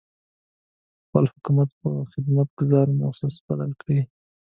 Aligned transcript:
خپل 1.03 1.23
حکومت 1.33 1.69
په 1.81 1.89
خدمت 2.11 2.47
ګذاره 2.59 2.91
مؤسسه 3.01 3.39
بدل 3.47 3.71
کړي. 3.81 3.99